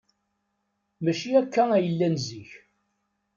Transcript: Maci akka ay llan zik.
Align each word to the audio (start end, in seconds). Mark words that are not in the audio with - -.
Maci 1.03 1.29
akka 1.41 1.63
ay 1.75 1.85
llan 1.91 2.15
zik. 2.25 2.49